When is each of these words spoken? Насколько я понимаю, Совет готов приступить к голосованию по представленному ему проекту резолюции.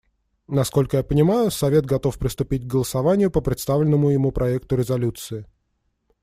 Насколько 0.47 0.97
я 0.97 1.03
понимаю, 1.03 1.51
Совет 1.51 1.85
готов 1.85 2.17
приступить 2.17 2.63
к 2.63 2.65
голосованию 2.65 3.29
по 3.29 3.39
представленному 3.39 4.09
ему 4.09 4.31
проекту 4.31 4.75
резолюции. 4.75 5.45